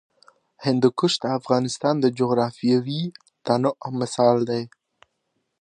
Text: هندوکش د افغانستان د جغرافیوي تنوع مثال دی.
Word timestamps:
هندوکش 0.65 1.13
د 1.23 1.25
افغانستان 1.39 1.95
د 2.01 2.05
جغرافیوي 2.19 3.03
تنوع 3.45 3.77
مثال 4.01 4.37
دی. 4.49 4.63